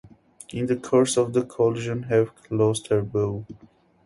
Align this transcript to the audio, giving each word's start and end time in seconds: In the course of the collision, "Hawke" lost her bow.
In 0.49 0.65
the 0.65 0.77
course 0.77 1.15
of 1.15 1.31
the 1.33 1.43
collision, 1.43 2.01
"Hawke" 2.01 2.47
lost 2.49 2.87
her 2.87 3.03
bow. 3.03 3.45